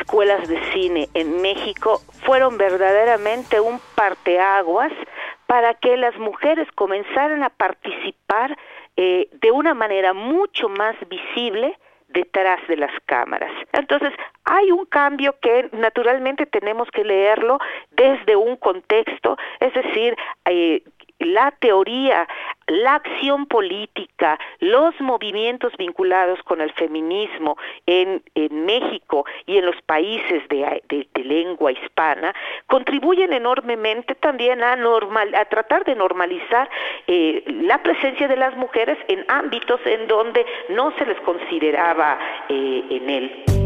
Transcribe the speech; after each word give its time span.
Escuelas 0.00 0.48
de 0.48 0.58
cine 0.72 1.08
en 1.14 1.40
México 1.42 2.00
fueron 2.24 2.58
verdaderamente 2.58 3.60
un 3.60 3.80
parteaguas 3.94 4.92
para 5.46 5.74
que 5.74 5.96
las 5.96 6.16
mujeres 6.18 6.68
comenzaran 6.74 7.42
a 7.42 7.50
participar 7.50 8.56
eh, 8.96 9.28
de 9.32 9.50
una 9.50 9.74
manera 9.74 10.12
mucho 10.12 10.68
más 10.68 10.96
visible 11.08 11.76
detrás 12.08 12.60
de 12.68 12.76
las 12.76 12.90
cámaras. 13.06 13.52
Entonces, 13.72 14.12
hay 14.44 14.70
un 14.72 14.84
cambio 14.86 15.36
que 15.40 15.68
naturalmente 15.72 16.46
tenemos 16.46 16.88
que 16.90 17.04
leerlo 17.04 17.58
desde 17.92 18.34
un 18.36 18.56
contexto, 18.56 19.36
es 19.60 19.72
decir, 19.74 20.16
eh, 20.44 20.82
la 21.20 21.52
teoría, 21.52 22.26
la 22.66 22.96
acción 22.96 23.46
política, 23.46 24.38
los 24.58 24.98
movimientos 25.00 25.72
vinculados 25.78 26.42
con 26.44 26.60
el 26.60 26.72
feminismo 26.72 27.56
en, 27.86 28.22
México 28.50 29.24
y 29.46 29.58
en 29.58 29.66
los 29.66 29.80
países 29.82 30.42
de, 30.48 30.82
lengua 31.24 31.72
hispana 31.72 32.34
contribuyen 32.66 33.32
enormemente 33.32 34.14
también 34.14 34.62
a, 34.62 34.74
normal, 34.76 35.34
a 35.34 35.44
tratar 35.44 35.84
de 35.84 35.94
normalizar 35.94 36.68
eh, 37.06 37.44
la 37.46 37.82
presencia 37.82 38.26
de 38.26 38.36
las 38.36 38.56
mujeres 38.56 38.98
en 39.08 39.24
ámbitos 39.28 39.80
en 39.84 40.08
donde 40.08 40.44
no 40.70 40.92
se 40.96 41.06
les 41.06 41.20
consideraba 41.20 42.18
eh, 42.48 42.84
en 42.90 43.10
él. 43.10 43.59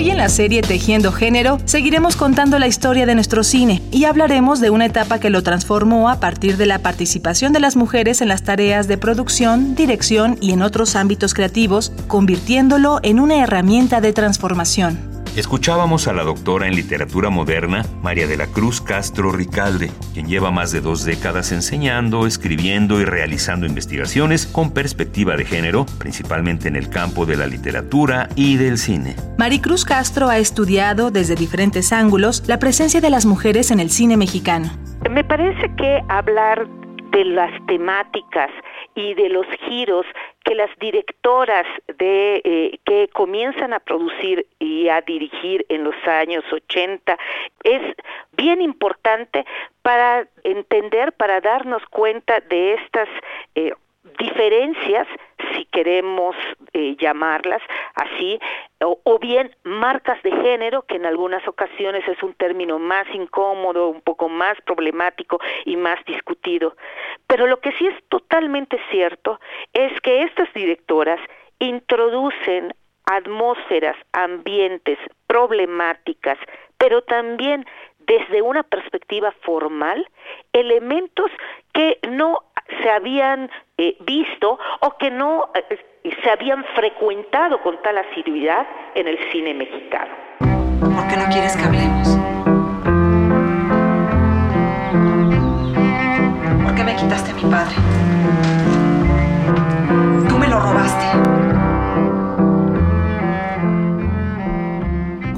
Hoy 0.00 0.08
en 0.08 0.16
la 0.16 0.30
serie 0.30 0.62
Tejiendo 0.62 1.12
Género 1.12 1.58
seguiremos 1.66 2.16
contando 2.16 2.58
la 2.58 2.66
historia 2.66 3.04
de 3.04 3.14
nuestro 3.14 3.44
cine 3.44 3.82
y 3.92 4.06
hablaremos 4.06 4.58
de 4.58 4.70
una 4.70 4.86
etapa 4.86 5.20
que 5.20 5.28
lo 5.28 5.42
transformó 5.42 6.08
a 6.08 6.20
partir 6.20 6.56
de 6.56 6.64
la 6.64 6.78
participación 6.78 7.52
de 7.52 7.60
las 7.60 7.76
mujeres 7.76 8.22
en 8.22 8.28
las 8.28 8.42
tareas 8.42 8.88
de 8.88 8.96
producción, 8.96 9.74
dirección 9.74 10.38
y 10.40 10.52
en 10.52 10.62
otros 10.62 10.96
ámbitos 10.96 11.34
creativos, 11.34 11.92
convirtiéndolo 12.08 13.00
en 13.02 13.20
una 13.20 13.42
herramienta 13.42 14.00
de 14.00 14.14
transformación. 14.14 15.09
Escuchábamos 15.36 16.08
a 16.08 16.12
la 16.12 16.24
doctora 16.24 16.66
en 16.66 16.74
literatura 16.74 17.30
moderna, 17.30 17.84
María 18.02 18.26
de 18.26 18.36
la 18.36 18.48
Cruz 18.48 18.80
Castro 18.80 19.30
Ricalde, 19.30 19.92
quien 20.12 20.26
lleva 20.26 20.50
más 20.50 20.72
de 20.72 20.80
dos 20.80 21.04
décadas 21.04 21.52
enseñando, 21.52 22.26
escribiendo 22.26 23.00
y 23.00 23.04
realizando 23.04 23.64
investigaciones 23.64 24.46
con 24.46 24.74
perspectiva 24.74 25.36
de 25.36 25.44
género, 25.44 25.86
principalmente 26.00 26.66
en 26.66 26.74
el 26.74 26.90
campo 26.90 27.26
de 27.26 27.36
la 27.36 27.46
literatura 27.46 28.28
y 28.34 28.56
del 28.56 28.76
cine. 28.76 29.14
Maricruz 29.38 29.84
Castro 29.84 30.28
ha 30.28 30.38
estudiado 30.38 31.12
desde 31.12 31.36
diferentes 31.36 31.92
ángulos 31.92 32.42
la 32.48 32.58
presencia 32.58 33.00
de 33.00 33.10
las 33.10 33.24
mujeres 33.24 33.70
en 33.70 33.78
el 33.78 33.90
cine 33.90 34.16
mexicano. 34.16 34.68
Me 35.08 35.22
parece 35.22 35.72
que 35.76 36.02
hablar 36.08 36.66
de 37.12 37.24
las 37.24 37.50
temáticas 37.66 38.50
y 38.96 39.14
de 39.14 39.28
los 39.28 39.46
giros 39.68 40.06
que 40.44 40.54
las 40.54 40.70
directoras 40.78 41.66
de 41.98 42.40
eh, 42.44 42.78
que 42.84 43.08
comienzan 43.08 43.72
a 43.72 43.80
producir 43.80 44.46
y 44.58 44.88
a 44.88 45.00
dirigir 45.02 45.66
en 45.68 45.84
los 45.84 45.94
años 46.06 46.44
80 46.50 47.18
es 47.64 47.96
bien 48.32 48.60
importante 48.62 49.44
para 49.82 50.26
entender, 50.44 51.12
para 51.12 51.40
darnos 51.40 51.82
cuenta 51.90 52.40
de 52.40 52.74
estas 52.74 53.08
eh, 53.54 53.72
diferencias, 54.18 55.06
si 55.54 55.64
queremos 55.66 56.36
eh, 56.72 56.96
llamarlas 56.98 57.62
así, 57.94 58.38
o, 58.82 59.18
bien 59.18 59.54
marcas 59.64 60.22
de 60.22 60.30
género, 60.30 60.82
que 60.82 60.96
en 60.96 61.04
algunas 61.04 61.46
ocasiones 61.46 62.06
es 62.08 62.22
un 62.22 62.32
término 62.34 62.78
más 62.78 63.06
incómodo, 63.14 63.88
un 63.88 64.00
poco 64.00 64.28
más 64.28 64.58
problemático 64.62 65.38
y 65.64 65.76
más 65.76 66.02
discutido. 66.06 66.76
Pero 67.26 67.46
lo 67.46 67.60
que 67.60 67.72
sí 67.72 67.86
es 67.86 67.94
totalmente 68.08 68.80
cierto 68.90 69.38
es 69.72 69.92
que 70.00 70.22
estas 70.22 70.52
directoras 70.54 71.20
introducen 71.58 72.72
atmósferas, 73.04 73.96
ambientes, 74.12 74.98
problemáticas, 75.26 76.38
pero 76.78 77.02
también 77.02 77.66
desde 77.98 78.42
una 78.42 78.62
perspectiva 78.62 79.32
formal, 79.42 80.08
elementos 80.52 81.30
que 81.72 81.98
no 82.08 82.42
se 82.82 82.90
habían 82.90 83.50
eh, 83.78 83.96
visto 84.00 84.58
o 84.80 84.96
que 84.98 85.10
no 85.10 85.50
eh, 85.54 85.78
se 86.22 86.30
habían 86.30 86.64
frecuentado 86.74 87.60
con 87.62 87.80
tal 87.82 87.98
asiduidad 87.98 88.66
en 88.94 89.08
el 89.08 89.18
cine 89.30 89.54
mexicano. 89.54 90.12
¿Por 90.38 91.08
qué 91.08 91.16
no 91.16 91.24
quieres 91.30 91.56
que 91.56 91.64
hablemos? 91.64 92.18
¿Por 96.64 96.74
qué 96.74 96.84
me 96.84 96.96
quitaste 96.96 97.30
a 97.30 97.34
mi 97.34 97.42
padre? 97.50 97.74
Tú 100.28 100.38
me 100.38 100.48
lo 100.48 100.60
robaste. 100.60 101.39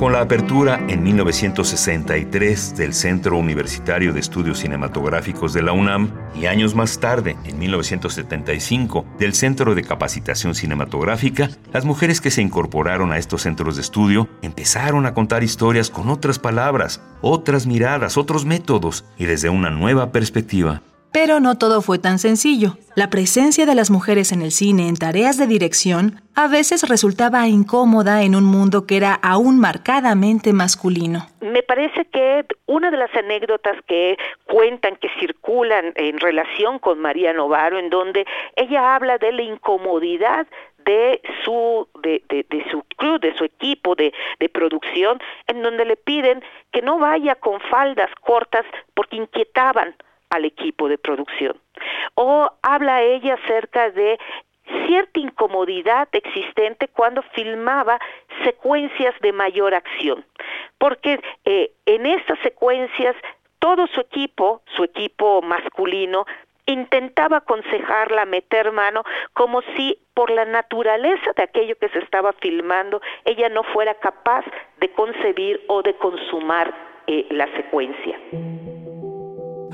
Con 0.02 0.14
la 0.14 0.20
apertura 0.22 0.84
en 0.88 1.04
1963 1.04 2.74
del 2.76 2.92
Centro 2.92 3.38
Universitario 3.38 4.12
de 4.12 4.18
Estudios 4.18 4.58
Cinematográficos 4.58 5.52
de 5.52 5.62
la 5.62 5.70
UNAM 5.70 6.10
y 6.34 6.46
años 6.46 6.74
más 6.74 6.98
tarde, 6.98 7.36
en 7.44 7.56
1975, 7.60 9.06
del 9.20 9.32
Centro 9.32 9.76
de 9.76 9.84
Capacitación 9.84 10.56
Cinematográfica, 10.56 11.50
las 11.72 11.84
mujeres 11.84 12.20
que 12.20 12.32
se 12.32 12.42
incorporaron 12.42 13.12
a 13.12 13.18
estos 13.18 13.42
centros 13.42 13.76
de 13.76 13.82
estudio 13.82 14.28
empezaron 14.42 15.06
a 15.06 15.14
contar 15.14 15.44
historias 15.44 15.88
con 15.88 16.10
otras 16.10 16.40
palabras, 16.40 17.00
otras 17.20 17.68
miradas, 17.68 18.16
otros 18.16 18.44
métodos 18.44 19.04
y 19.18 19.26
desde 19.26 19.50
una 19.50 19.70
nueva 19.70 20.10
perspectiva. 20.10 20.82
Pero 21.12 21.40
no 21.40 21.58
todo 21.58 21.82
fue 21.82 21.98
tan 21.98 22.18
sencillo. 22.18 22.78
La 22.96 23.10
presencia 23.10 23.66
de 23.66 23.74
las 23.74 23.90
mujeres 23.90 24.32
en 24.32 24.40
el 24.40 24.50
cine 24.50 24.88
en 24.88 24.96
tareas 24.96 25.36
de 25.36 25.46
dirección 25.46 26.22
a 26.34 26.48
veces 26.48 26.88
resultaba 26.88 27.46
incómoda 27.48 28.22
en 28.22 28.34
un 28.34 28.44
mundo 28.44 28.86
que 28.86 28.96
era 28.96 29.18
aún 29.22 29.60
marcadamente 29.60 30.54
masculino. 30.54 31.26
Me 31.42 31.62
parece 31.62 32.06
que 32.06 32.46
una 32.66 32.90
de 32.90 32.96
las 32.96 33.14
anécdotas 33.14 33.76
que 33.86 34.16
cuentan, 34.44 34.96
que 34.96 35.10
circulan 35.20 35.92
en 35.96 36.18
relación 36.18 36.78
con 36.78 36.98
María 36.98 37.34
Novaro, 37.34 37.78
en 37.78 37.90
donde 37.90 38.24
ella 38.56 38.94
habla 38.94 39.18
de 39.18 39.32
la 39.32 39.42
incomodidad 39.42 40.46
de 40.86 41.20
su 41.44 41.88
de, 42.02 42.22
de, 42.28 42.64
su 42.70 42.82
crew, 42.96 43.18
de 43.18 43.36
su 43.36 43.44
equipo 43.44 43.94
de, 43.94 44.12
de 44.40 44.48
producción, 44.48 45.20
en 45.46 45.62
donde 45.62 45.84
le 45.84 45.96
piden 45.96 46.42
que 46.72 46.82
no 46.82 46.98
vaya 46.98 47.34
con 47.34 47.60
faldas 47.60 48.10
cortas 48.22 48.64
porque 48.94 49.16
inquietaban 49.16 49.94
al 50.32 50.46
equipo 50.46 50.88
de 50.88 50.98
producción. 50.98 51.60
O 52.14 52.50
habla 52.62 53.02
ella 53.02 53.34
acerca 53.34 53.90
de 53.90 54.18
cierta 54.86 55.20
incomodidad 55.20 56.08
existente 56.12 56.88
cuando 56.88 57.22
filmaba 57.34 58.00
secuencias 58.44 59.14
de 59.20 59.32
mayor 59.32 59.74
acción, 59.74 60.24
porque 60.78 61.20
eh, 61.44 61.72
en 61.86 62.06
estas 62.06 62.38
secuencias 62.40 63.14
todo 63.58 63.86
su 63.88 64.00
equipo, 64.00 64.62
su 64.74 64.84
equipo 64.84 65.42
masculino, 65.42 66.24
intentaba 66.66 67.38
aconsejarla 67.38 68.24
meter 68.24 68.72
mano 68.72 69.02
como 69.34 69.62
si 69.76 69.98
por 70.14 70.30
la 70.30 70.44
naturaleza 70.44 71.32
de 71.36 71.42
aquello 71.42 71.76
que 71.76 71.88
se 71.88 71.98
estaba 71.98 72.32
filmando 72.34 73.00
ella 73.24 73.48
no 73.48 73.64
fuera 73.64 73.94
capaz 73.94 74.44
de 74.78 74.90
concebir 74.92 75.60
o 75.68 75.82
de 75.82 75.94
consumar 75.94 76.72
eh, 77.08 77.26
la 77.30 77.46
secuencia. 77.56 78.18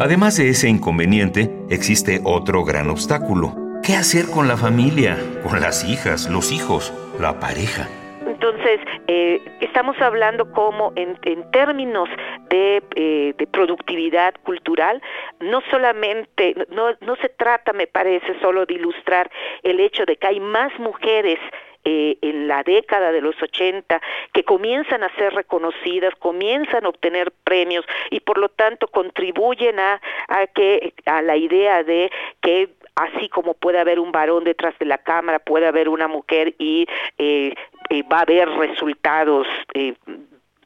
Además 0.01 0.37
de 0.37 0.51
ese 0.51 0.69
inconveniente, 0.69 1.51
existe 1.71 2.21
otro 2.23 2.65
gran 2.65 2.89
obstáculo. 2.89 3.53
¿Qué 3.83 3.95
hacer 3.95 4.27
con 4.33 4.47
la 4.47 4.57
familia, 4.57 5.17
con 5.43 5.61
las 5.61 5.85
hijas, 5.85 6.31
los 6.31 6.53
hijos, 6.53 6.95
la 7.19 7.41
pareja? 7.41 7.89
Entonces, 8.25 8.79
eh, 9.09 9.41
estamos 9.61 10.01
hablando 10.01 10.53
como 10.53 10.93
en, 10.95 11.19
términos 11.51 12.09
de, 12.49 12.81
eh, 12.95 13.35
de, 13.37 13.47
productividad 13.49 14.35
cultural, 14.45 15.03
no 15.41 15.63
solamente, 15.69 16.55
no, 16.71 16.91
no 17.01 17.17
se 17.17 17.31
trata, 17.31 17.73
me 17.73 17.89
parece, 17.89 18.39
solo 18.41 18.67
de 18.67 18.75
ilustrar 18.75 19.29
el 19.65 19.81
hecho 19.81 20.05
de 20.05 20.15
que 20.15 20.29
hay 20.29 20.39
más 20.39 20.71
mujeres 20.79 21.41
eh, 21.85 22.19
en 22.23 22.49
la 22.49 22.63
década 22.63 23.13
de 23.13 23.21
los 23.21 23.41
80 23.41 24.01
que 24.33 24.45
comienzan 24.45 25.03
a 25.03 25.15
ser 25.17 25.35
reconocidas, 25.35 26.15
comienzan 26.17 26.85
a 26.85 26.89
obtener 26.89 27.33
premios 27.45 27.85
y 28.11 28.21
por 28.21 28.39
lo 28.39 28.49
tanto 28.49 28.89
contribuyen 28.89 29.79
a, 29.79 30.01
a 30.29 30.47
que 30.47 30.95
a 31.07 31.23
la 31.23 31.37
idea 31.37 31.83
de 31.83 32.11
que 32.41 32.71
así 32.99 33.29
como 33.29 33.55
puede 33.55 33.79
haber 33.79 34.01
un 34.01 34.13
varón 34.13 34.45
detrás 34.45 34.77
de 34.79 34.87
la 34.87 34.99
cámara, 34.99 35.39
puede 35.39 35.67
haber 35.67 35.89
una 35.89 36.09
mujer 36.09 36.55
y 36.59 36.87
eh, 37.19 37.55
eh, 37.91 38.03
va 38.11 38.19
a 38.19 38.23
haber 38.23 38.49
resultados 38.49 39.47
eh, 39.75 39.95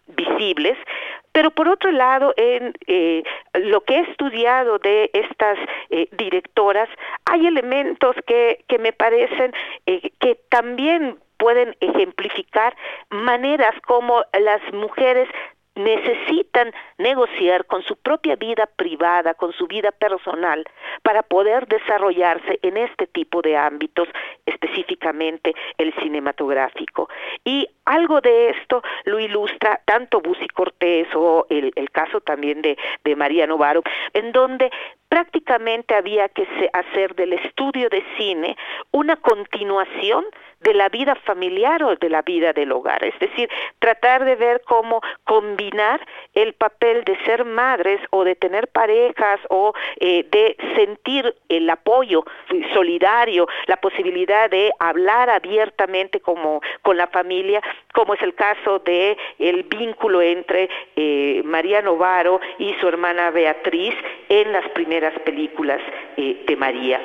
visibles, 0.06 0.78
pero 1.32 1.50
por 1.50 1.68
otro 1.68 1.90
lado, 1.90 2.34
en 2.36 2.74
eh, 2.86 3.22
lo 3.54 3.80
que 3.82 3.96
he 3.96 4.00
estudiado 4.10 4.78
de 4.78 5.10
estas 5.12 5.58
eh, 5.90 6.08
directoras, 6.12 6.88
hay 7.24 7.46
elementos 7.46 8.14
que, 8.26 8.64
que 8.68 8.78
me 8.78 8.92
parecen 8.92 9.52
eh, 9.86 10.10
que 10.20 10.38
también 10.50 11.18
pueden 11.38 11.74
ejemplificar 11.80 12.76
maneras 13.10 13.74
como 13.86 14.22
las 14.38 14.60
mujeres 14.72 15.28
necesitan 15.74 16.72
negociar 16.98 17.66
con 17.66 17.82
su 17.82 17.96
propia 17.96 18.36
vida 18.36 18.66
privada, 18.76 19.34
con 19.34 19.52
su 19.52 19.66
vida 19.66 19.90
personal, 19.90 20.64
para 21.02 21.22
poder 21.22 21.66
desarrollarse 21.66 22.58
en 22.62 22.76
este 22.76 23.06
tipo 23.06 23.42
de 23.42 23.56
ámbitos, 23.56 24.08
específicamente 24.46 25.54
el 25.78 25.94
cinematográfico. 25.94 27.08
Y 27.44 27.66
algo 27.84 28.20
de 28.20 28.50
esto 28.50 28.82
lo 29.04 29.18
ilustra 29.18 29.80
tanto 29.84 30.20
Busi 30.20 30.48
Cortés 30.48 31.08
o 31.14 31.46
el, 31.50 31.72
caso 31.90 32.20
también 32.20 32.62
de, 32.62 32.76
de 33.04 33.16
María 33.16 33.46
Novaro, 33.46 33.82
en 34.14 34.32
donde 34.32 34.70
prácticamente 35.08 35.94
había 35.94 36.28
que 36.28 36.46
hacer 36.72 37.14
del 37.14 37.34
estudio 37.34 37.88
de 37.90 38.02
cine 38.16 38.56
una 38.92 39.16
continuación 39.16 40.24
de 40.62 40.74
la 40.74 40.88
vida 40.88 41.14
familiar 41.14 41.82
o 41.82 41.96
de 41.96 42.08
la 42.08 42.22
vida 42.22 42.52
del 42.52 42.72
hogar, 42.72 43.04
es 43.04 43.18
decir, 43.18 43.48
tratar 43.78 44.24
de 44.24 44.36
ver 44.36 44.62
cómo 44.66 45.00
combinar 45.24 46.00
el 46.34 46.54
papel 46.54 47.04
de 47.04 47.16
ser 47.24 47.44
madres 47.44 48.00
o 48.10 48.24
de 48.24 48.34
tener 48.34 48.68
parejas 48.68 49.40
o 49.48 49.72
eh, 50.00 50.26
de 50.30 50.56
sentir 50.76 51.34
el 51.48 51.68
apoyo 51.70 52.24
solidario, 52.72 53.46
la 53.66 53.76
posibilidad 53.76 54.50
de 54.50 54.72
hablar 54.78 55.30
abiertamente 55.30 56.20
como 56.20 56.60
con 56.82 56.96
la 56.96 57.06
familia, 57.08 57.60
como 57.92 58.14
es 58.14 58.22
el 58.22 58.34
caso 58.34 58.78
de 58.80 59.16
el 59.38 59.64
vínculo 59.64 60.22
entre 60.22 60.68
eh, 60.96 61.42
María 61.44 61.82
Novaro 61.82 62.40
y 62.58 62.74
su 62.80 62.88
hermana 62.88 63.30
Beatriz 63.30 63.94
en 64.28 64.52
las 64.52 64.68
primeras 64.70 65.18
películas 65.20 65.80
eh, 66.16 66.44
de 66.46 66.56
María. 66.56 67.00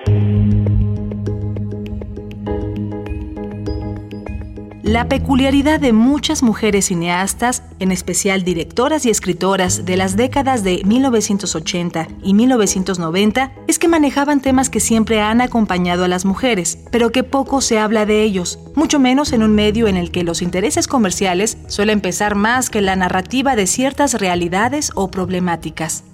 La 4.88 5.10
peculiaridad 5.10 5.82
de 5.82 5.92
muchas 5.92 6.44
mujeres 6.44 6.86
cineastas, 6.86 7.62
en 7.80 7.92
especial 7.92 8.46
directoras 8.46 9.06
y 9.06 9.10
escritoras 9.10 9.84
de 9.84 9.98
las 9.98 10.16
décadas 10.16 10.64
de 10.64 10.82
1980 10.86 12.08
y 12.24 12.34
1990, 12.34 13.52
es 13.68 13.80
que 13.80 13.90
manejaban 13.90 14.40
temas 14.40 14.70
que 14.70 14.80
siempre 14.80 15.20
han 15.20 15.42
acompañado 15.42 16.06
a 16.06 16.08
las 16.08 16.24
mujeres, 16.24 16.80
pero 16.90 17.12
que 17.12 17.26
poco 17.26 17.60
se 17.60 17.78
habla 17.80 18.06
de 18.06 18.24
ellos, 18.24 18.60
mucho 18.76 18.98
menos 18.98 19.34
en 19.34 19.44
un 19.44 19.54
medio 19.54 19.90
en 19.90 19.98
el 19.98 20.10
que 20.10 20.24
los 20.24 20.42
intereses 20.42 20.88
comerciales 20.88 21.58
suelen 21.68 22.00
pesar 22.00 22.36
más 22.36 22.70
que 22.70 22.80
la 22.80 22.96
narrativa 22.96 23.58
de 23.58 23.68
ciertas 23.68 24.14
realidades 24.14 24.94
o 24.96 25.12
problemáticas. 25.12 26.06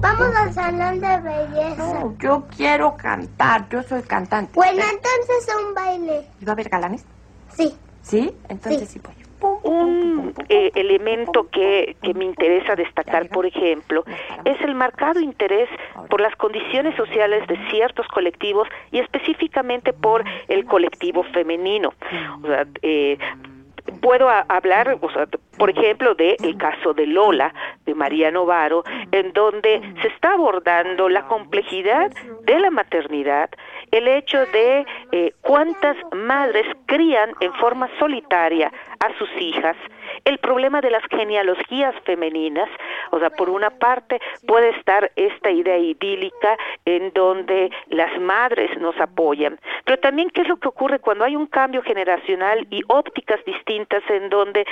Vamos 0.00 0.32
al 0.36 0.54
salón 0.54 1.00
de 1.00 1.20
belleza. 1.22 1.76
No, 1.76 2.14
yo 2.20 2.46
quiero 2.56 2.96
cantar, 2.96 3.68
yo 3.68 3.82
soy 3.82 4.02
cantante. 4.02 4.52
Bueno, 4.54 4.80
entonces 4.80 5.56
un 5.66 5.74
baile. 5.74 6.28
¿Y 6.40 6.44
va 6.44 6.52
a 6.52 6.54
haber 6.54 6.68
galanes? 6.68 7.04
Sí. 7.56 7.74
¿Sí? 8.02 8.32
Entonces 8.48 8.88
sí. 8.88 9.00
Un 9.64 10.32
eh, 10.48 10.70
elemento 10.76 11.48
que, 11.50 11.96
que 12.02 12.14
me 12.14 12.24
interesa 12.24 12.76
destacar, 12.76 13.28
por 13.28 13.44
ejemplo, 13.44 14.04
es 14.44 14.60
el 14.60 14.74
marcado 14.76 15.18
interés 15.18 15.68
por 16.08 16.20
las 16.20 16.34
condiciones 16.36 16.94
sociales 16.96 17.44
de 17.48 17.56
ciertos 17.70 18.06
colectivos 18.08 18.68
y 18.92 19.00
específicamente 19.00 19.92
por 19.92 20.22
el 20.48 20.64
colectivo 20.64 21.24
femenino. 21.32 21.92
O 22.42 22.46
sea, 22.46 22.66
eh, 22.82 23.18
puedo 24.00 24.28
a- 24.28 24.44
hablar, 24.48 24.96
o 25.00 25.10
sea, 25.10 25.26
por 25.58 25.70
ejemplo, 25.70 26.14
de 26.14 26.36
el 26.44 26.56
caso 26.56 26.94
de 26.94 27.06
Lola, 27.06 27.52
de 27.84 27.94
María 27.96 28.30
Novaro, 28.30 28.84
en 29.10 29.32
donde 29.32 29.80
se 30.02 30.08
está 30.08 30.34
abordando 30.34 31.08
la 31.08 31.26
complejidad 31.26 32.12
de 32.44 32.58
la 32.60 32.70
maternidad, 32.70 33.50
el 33.92 34.08
hecho 34.08 34.44
de 34.46 34.84
eh, 35.12 35.32
cuántas 35.42 35.96
madres 36.12 36.66
crían 36.86 37.32
en 37.40 37.52
forma 37.54 37.88
solitaria 37.98 38.72
a 38.98 39.16
sus 39.18 39.28
hijas, 39.38 39.76
el 40.24 40.38
problema 40.38 40.80
de 40.80 40.90
las 40.90 41.02
genealogías 41.10 41.94
femeninas, 42.04 42.68
o 43.10 43.18
sea, 43.18 43.30
por 43.30 43.48
una 43.48 43.70
parte 43.70 44.20
puede 44.46 44.70
estar 44.70 45.10
esta 45.16 45.50
idea 45.50 45.78
idílica 45.78 46.56
en 46.84 47.12
donde 47.12 47.70
las 47.88 48.18
madres 48.20 48.70
nos 48.78 48.98
apoyan, 49.00 49.58
pero 49.84 49.98
también 49.98 50.30
qué 50.30 50.42
es 50.42 50.48
lo 50.48 50.56
que 50.56 50.68
ocurre 50.68 50.98
cuando 50.98 51.24
hay 51.24 51.36
un 51.36 51.46
cambio 51.46 51.82
generacional 51.82 52.66
y 52.70 52.82
ópticas 52.88 53.44
distintas 53.44 54.02
en 54.08 54.28
donde 54.30 54.64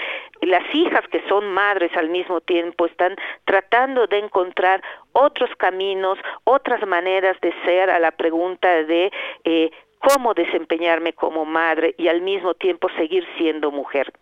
las 0.42 0.62
hijas 0.74 1.06
que 1.08 1.22
son 1.28 1.52
madres 1.52 1.90
al 1.96 2.08
mismo 2.08 2.40
tiempo 2.40 2.86
están 2.86 3.16
tratando 3.44 4.06
de 4.06 4.18
encontrar 4.18 4.82
otros 5.12 5.50
caminos, 5.56 6.18
otras 6.44 6.86
maneras 6.86 7.36
de 7.40 7.52
ser 7.64 7.90
a 7.90 7.98
la 7.98 8.10
pregunta 8.10 8.68
de 8.84 9.10
eh, 9.44 9.70
cómo 10.00 10.34
desempeñarme 10.34 11.12
como 11.12 11.44
madre 11.44 11.94
y 11.98 12.08
al 12.08 12.22
mismo 12.22 12.54
tiempo 12.54 12.88
seguir 12.96 13.26
siendo 13.36 13.70
mujer. 13.70 14.12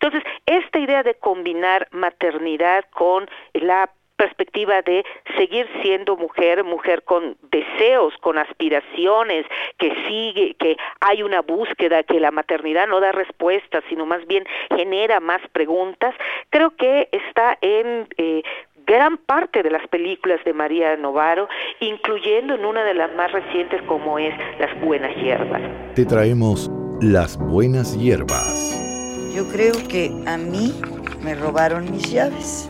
Entonces, 0.00 0.22
esta 0.46 0.78
idea 0.78 1.02
de 1.02 1.14
combinar 1.14 1.88
maternidad 1.90 2.84
con 2.90 3.28
la 3.52 3.90
perspectiva 4.20 4.82
de 4.82 5.02
seguir 5.38 5.66
siendo 5.80 6.14
mujer, 6.14 6.62
mujer 6.62 7.02
con 7.04 7.38
deseos, 7.50 8.12
con 8.20 8.36
aspiraciones, 8.36 9.46
que 9.78 9.94
sigue, 10.06 10.54
que 10.58 10.76
hay 11.00 11.22
una 11.22 11.40
búsqueda, 11.40 12.02
que 12.02 12.20
la 12.20 12.30
maternidad 12.30 12.86
no 12.86 13.00
da 13.00 13.12
respuestas, 13.12 13.82
sino 13.88 14.04
más 14.04 14.26
bien 14.26 14.44
genera 14.76 15.20
más 15.20 15.40
preguntas, 15.52 16.14
creo 16.50 16.76
que 16.76 17.08
está 17.12 17.56
en 17.62 18.08
eh, 18.18 18.42
gran 18.86 19.16
parte 19.16 19.62
de 19.62 19.70
las 19.70 19.88
películas 19.88 20.44
de 20.44 20.52
María 20.52 20.96
Novaro, 20.98 21.48
incluyendo 21.80 22.54
en 22.56 22.66
una 22.66 22.84
de 22.84 22.92
las 22.92 23.14
más 23.14 23.32
recientes 23.32 23.80
como 23.82 24.18
es 24.18 24.34
Las 24.58 24.78
Buenas 24.82 25.16
Hierbas. 25.16 25.62
Te 25.94 26.04
traemos 26.04 26.70
las 27.00 27.38
buenas 27.38 27.96
hierbas. 27.96 28.89
Yo 29.34 29.46
creo 29.48 29.72
que 29.88 30.12
a 30.26 30.36
mí 30.36 30.74
me 31.22 31.34
robaron 31.34 31.90
mis 31.90 32.10
llaves. 32.10 32.68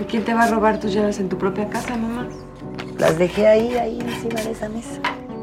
¿Y 0.00 0.04
quién 0.04 0.24
te 0.24 0.34
va 0.34 0.44
a 0.44 0.50
robar 0.50 0.80
tus 0.80 0.92
llaves 0.92 1.20
en 1.20 1.28
tu 1.28 1.38
propia 1.38 1.68
casa, 1.68 1.96
mamá? 1.96 2.28
Las 2.98 3.18
dejé 3.18 3.46
ahí, 3.46 3.76
ahí 3.76 3.98
encima 4.00 4.40
de 4.40 4.50
esa 4.50 4.68
mesa. 4.68 5.00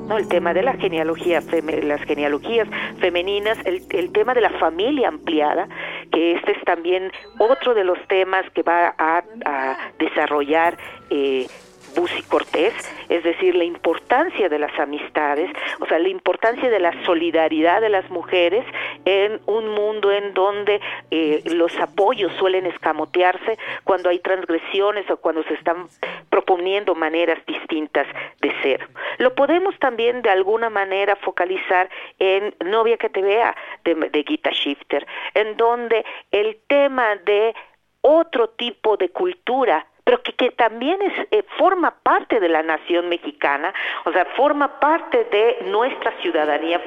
¿no? 0.07 0.17
el 0.17 0.27
tema 0.27 0.53
de 0.53 0.63
la 0.63 0.73
genealogía, 0.73 1.41
las 1.83 2.01
genealogías 2.01 2.67
femeninas, 2.99 3.57
el, 3.65 3.83
el 3.91 4.11
tema 4.11 4.33
de 4.33 4.41
la 4.41 4.49
familia 4.59 5.07
ampliada, 5.07 5.69
que 6.11 6.33
este 6.33 6.53
es 6.53 6.63
también 6.65 7.11
otro 7.37 7.73
de 7.75 7.83
los 7.83 7.99
temas 8.07 8.43
que 8.53 8.63
va 8.63 8.95
a, 8.97 9.23
a 9.45 9.77
desarrollar 9.99 10.77
eh, 11.11 11.47
Busi 11.95 12.23
Cortés, 12.23 12.73
es 13.09 13.23
decir, 13.23 13.55
la 13.55 13.63
importancia 13.63 14.49
de 14.49 14.59
las 14.59 14.77
amistades, 14.79 15.49
o 15.79 15.85
sea, 15.85 15.99
la 15.99 16.09
importancia 16.09 16.69
de 16.69 16.79
la 16.79 16.93
solidaridad 17.05 17.81
de 17.81 17.89
las 17.89 18.09
mujeres 18.09 18.65
en 19.05 19.39
un 19.45 19.69
mundo 19.69 20.11
en 20.11 20.33
donde 20.33 20.79
eh, 21.11 21.41
los 21.45 21.77
apoyos 21.79 22.31
suelen 22.37 22.65
escamotearse 22.65 23.57
cuando 23.83 24.09
hay 24.09 24.19
transgresiones 24.19 25.09
o 25.09 25.17
cuando 25.17 25.43
se 25.43 25.53
están 25.55 25.87
proponiendo 26.29 26.95
maneras 26.95 27.39
distintas 27.45 28.07
de 28.41 28.53
ser. 28.61 28.87
Lo 29.17 29.35
podemos 29.35 29.77
también 29.79 30.21
de 30.21 30.29
alguna 30.29 30.69
manera 30.69 31.15
focalizar 31.15 31.89
en 32.19 32.53
Novia 32.65 32.97
que 32.97 33.09
te 33.09 33.21
vea 33.21 33.55
de, 33.83 33.95
de 33.95 34.23
Gita 34.27 34.51
Shifter, 34.51 35.05
en 35.33 35.57
donde 35.57 36.05
el 36.31 36.57
tema 36.67 37.15
de 37.17 37.53
otro 38.01 38.49
tipo 38.49 38.97
de 38.97 39.09
cultura 39.09 39.85
pero 40.09 40.23
que, 40.23 40.33
que 40.33 40.49
también 40.49 40.99
es, 41.03 41.13
eh, 41.29 41.43
forma 41.59 41.91
parte 42.01 42.39
de 42.39 42.49
la 42.49 42.63
nación 42.63 43.09
mexicana, 43.09 43.71
o 44.05 44.11
sea, 44.11 44.25
forma 44.35 44.79
parte 44.79 45.25
de 45.25 45.69
nuestra 45.69 46.11
ciudadanía. 46.19 46.81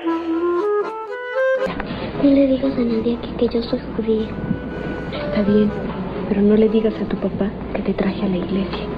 No 2.20 2.30
le 2.30 2.46
digas 2.48 2.76
a 2.76 2.80
nadie 2.80 3.16
aquí 3.16 3.32
que 3.38 3.46
yo 3.46 3.62
soy 3.62 3.78
judía. 3.94 4.28
Está 5.12 5.42
bien, 5.42 5.70
pero 6.28 6.42
no 6.42 6.56
le 6.56 6.68
digas 6.68 6.94
a 7.00 7.08
tu 7.08 7.16
papá 7.16 7.48
que 7.76 7.82
te 7.82 7.94
traje 7.94 8.22
a 8.22 8.28
la 8.28 8.38
iglesia. 8.38 8.88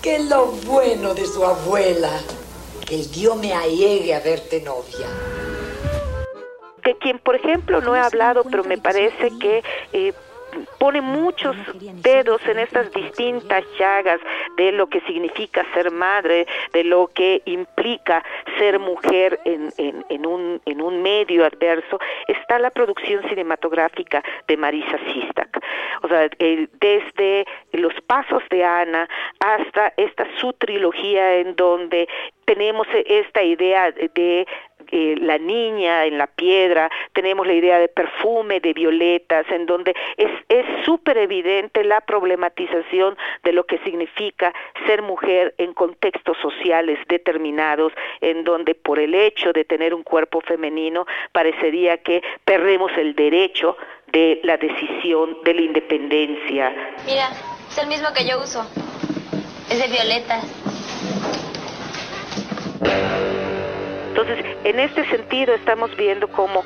¿Qué 0.00 0.16
es 0.16 0.30
lo 0.30 0.46
bueno 0.66 1.12
de 1.12 1.26
su 1.26 1.44
abuela? 1.44 2.18
Que 2.88 2.94
el 2.94 3.10
Dios 3.10 3.36
me 3.36 3.52
allegue 3.52 4.14
a 4.14 4.20
verte 4.20 4.62
novia. 4.62 5.51
Que 6.82 6.96
quien, 6.96 7.18
por 7.18 7.36
ejemplo, 7.36 7.80
no 7.80 7.94
he 7.94 8.00
hablado, 8.00 8.44
pero 8.50 8.64
me 8.64 8.78
parece 8.78 9.30
que 9.38 9.62
eh, 9.92 10.12
pone 10.78 11.00
muchos 11.00 11.56
dedos 12.02 12.40
en 12.46 12.58
estas 12.58 12.92
distintas 12.92 13.64
llagas 13.78 14.20
de 14.56 14.72
lo 14.72 14.86
que 14.88 15.00
significa 15.02 15.64
ser 15.74 15.90
madre, 15.90 16.46
de 16.72 16.84
lo 16.84 17.08
que 17.08 17.42
implica 17.46 18.22
ser 18.58 18.78
mujer 18.78 19.40
en, 19.44 19.72
en, 19.78 20.26
un, 20.26 20.60
en 20.66 20.82
un 20.82 21.02
medio 21.02 21.44
adverso, 21.44 21.98
está 22.28 22.58
la 22.58 22.70
producción 22.70 23.22
cinematográfica 23.28 24.22
de 24.46 24.56
Marisa 24.56 24.98
Sistak. 25.12 25.62
O 26.02 26.08
sea, 26.08 26.28
desde 26.38 27.46
los 27.72 27.92
pasos 28.06 28.42
de 28.50 28.64
Ana 28.64 29.08
hasta 29.40 29.92
esta 29.96 30.26
su 30.40 30.52
trilogía 30.54 31.36
en 31.36 31.54
donde 31.56 32.08
tenemos 32.44 32.86
esta 33.06 33.42
idea 33.42 33.92
de 33.92 34.46
eh, 34.90 35.16
la 35.20 35.38
niña 35.38 36.04
en 36.04 36.18
la 36.18 36.26
piedra, 36.26 36.90
tenemos 37.12 37.46
la 37.46 37.54
idea 37.54 37.78
de 37.78 37.88
perfume, 37.88 38.60
de 38.60 38.72
violetas, 38.72 39.46
en 39.50 39.66
donde 39.66 39.94
es 40.16 40.84
súper 40.84 41.18
evidente 41.18 41.84
la 41.84 42.00
problematización 42.00 43.16
de 43.42 43.52
lo 43.52 43.64
que 43.64 43.78
significa 43.78 44.52
ser 44.86 45.02
mujer 45.02 45.54
en 45.58 45.74
contextos 45.74 46.36
sociales 46.38 46.98
determinados, 47.08 47.92
en 48.20 48.44
donde 48.44 48.74
por 48.74 48.98
el 48.98 49.14
hecho 49.14 49.52
de 49.52 49.64
tener 49.64 49.94
un 49.94 50.02
cuerpo 50.02 50.40
femenino 50.40 51.06
parecería 51.32 51.98
que 51.98 52.22
perdemos 52.44 52.92
el 52.96 53.14
derecho 53.14 53.76
de 54.12 54.40
la 54.42 54.56
decisión, 54.56 55.38
de 55.44 55.54
la 55.54 55.60
independencia. 55.62 56.94
Mira, 57.06 57.30
es 57.68 57.78
el 57.78 57.88
mismo 57.88 58.08
que 58.12 58.26
yo 58.26 58.40
uso. 58.40 58.66
Es 59.70 59.78
de 59.78 59.88
violetas. 59.88 60.61
Entonces, 64.22 64.56
en 64.62 64.78
este 64.78 65.04
sentido 65.06 65.52
estamos 65.52 65.96
viendo 65.96 66.28
cómo 66.28 66.64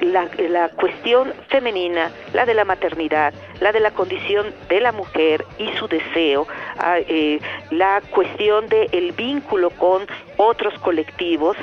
la, 0.00 0.68
cuestión 0.70 1.34
femenina, 1.48 2.10
la 2.32 2.46
de 2.46 2.54
la 2.54 2.64
maternidad, 2.64 3.34
la 3.60 3.70
de 3.70 3.80
la 3.80 3.90
condición 3.90 4.46
de 4.70 4.80
la 4.80 4.92
mujer 4.92 5.44
y 5.58 5.68
su 5.76 5.88
deseo, 5.88 6.46
ah, 6.78 6.98
eh, 7.00 7.38
la 7.70 8.00
cuestión 8.10 8.66
del 8.68 8.88
el 8.92 9.12
vínculo 9.12 9.68
con 9.70 10.06
otros 10.38 10.72
colectivos, 10.80 11.56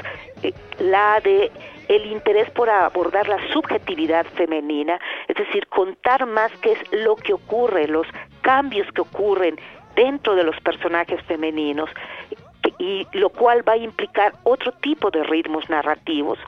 eh, 0.43 0.53
la 0.77 1.19
de 1.21 1.51
el 1.87 2.05
interés 2.05 2.49
por 2.51 2.69
abordar 2.69 3.27
la 3.27 3.39
subjetividad 3.53 4.27
femenina, 4.35 4.99
es 5.27 5.35
decir, 5.35 5.65
contar 5.67 6.27
más 6.27 6.51
qué 6.61 6.73
es 6.73 6.79
lo 6.91 7.15
que 7.15 7.33
ocurre, 7.33 7.87
los 7.87 8.07
cambios 8.41 8.87
que 8.91 9.01
ocurren 9.01 9.55
dentro 9.95 10.35
de 10.35 10.43
los 10.43 10.59
personajes 10.61 11.21
femeninos 11.23 11.89
y 12.79 13.07
lo 13.13 13.29
cual 13.29 13.67
va 13.67 13.73
a 13.73 13.77
implicar 13.77 14.33
otro 14.43 14.71
tipo 14.73 15.11
de 15.11 15.23
ritmos 15.23 15.69
narrativos, 15.69 16.39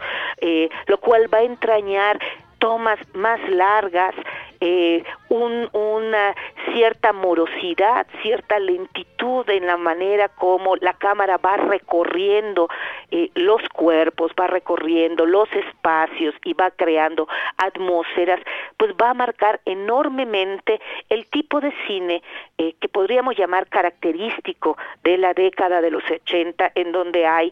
eh, 0.41 0.69
lo 0.88 0.98
cual 1.00 1.31
va 1.34 1.39
a 1.39 1.43
entrañar 1.43 2.19
tomas 2.60 3.00
más 3.13 3.39
largas, 3.50 4.15
eh, 4.60 5.03
una 5.29 6.36
cierta 6.74 7.13
morosidad, 7.13 8.07
cierta 8.22 8.60
lentitud 8.60 9.50
en 9.50 9.65
la 9.65 9.77
manera 9.77 10.29
como 10.29 10.75
la 10.77 10.93
cámara 10.93 11.38
va 11.38 11.57
recorriendo 11.57 12.69
eh, 13.12 13.29
los 13.36 13.62
cuerpos, 13.69 14.31
va 14.39 14.48
recorriendo 14.48 15.25
los 15.25 15.51
espacios 15.53 16.36
y 16.43 16.53
va 16.53 16.72
creando 16.72 17.27
atmósferas, 17.57 18.39
pues 18.77 18.93
va 18.93 19.10
a 19.12 19.13
marcar 19.13 19.60
enormemente 19.65 20.79
el 21.10 21.25
tipo 21.27 21.60
de 21.60 21.74
cine 21.88 22.22
eh, 22.57 22.75
que 22.79 22.88
podríamos 22.88 23.36
llamar 23.36 23.67
característico 23.67 24.77
de 25.03 25.17
la 25.17 25.34
década 25.34 25.81
de 25.81 25.91
los 25.91 26.03
80, 26.10 26.72
en 26.75 26.91
donde 26.91 27.25
hay 27.25 27.51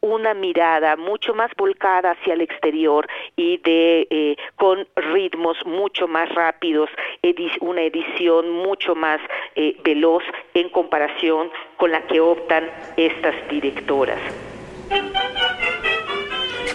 una 0.00 0.34
mirada 0.34 0.96
mucho 0.96 1.32
más 1.32 1.50
volcada 1.56 2.10
hacia 2.10 2.34
el 2.34 2.42
exterior 2.42 3.08
y 3.36 3.56
de 3.58 4.36
con 4.56 4.86
ritmos 4.96 5.56
mucho 5.64 6.06
más 6.08 6.28
rápidos, 6.34 6.69
una 7.60 7.82
edición 7.82 8.50
mucho 8.50 8.94
más 8.94 9.20
eh, 9.54 9.76
veloz 9.84 10.22
en 10.54 10.68
comparación 10.70 11.50
con 11.76 11.90
la 11.90 12.02
que 12.06 12.20
optan 12.20 12.64
estas 12.96 13.34
directoras. 13.48 14.18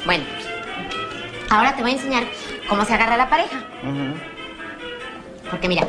Bueno, 0.05 0.23
ahora 1.49 1.75
te 1.75 1.81
voy 1.81 1.91
a 1.91 1.93
enseñar 1.95 2.23
cómo 2.67 2.85
se 2.85 2.93
agarra 2.93 3.17
la 3.17 3.29
pareja. 3.29 3.63
Porque 5.49 5.67
mira, 5.67 5.87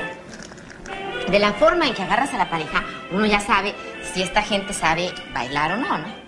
de 1.31 1.39
la 1.39 1.53
forma 1.55 1.87
en 1.87 1.95
que 1.95 2.03
agarras 2.03 2.33
a 2.35 2.39
la 2.39 2.49
pareja, 2.49 2.85
uno 3.11 3.27
ya 3.27 3.41
sabe 3.41 3.75
si 4.03 4.23
esta 4.23 4.43
gente 4.43 4.73
sabe 4.73 5.11
bailar 5.33 5.73
o 5.73 5.77
no, 5.77 5.99
¿no? 5.99 6.27